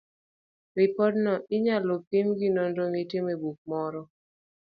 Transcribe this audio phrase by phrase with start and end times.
[0.77, 4.01] Ripodno inyalo pim gi nonro mitimo e buk moro.